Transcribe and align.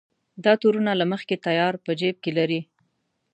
دا 0.43 0.53
تورونه 0.61 0.91
له 0.99 1.05
مخکې 1.11 1.35
تیار 1.45 1.73
په 1.85 1.91
جېب 1.99 2.15
کې 2.23 2.31
لري. 2.37 2.61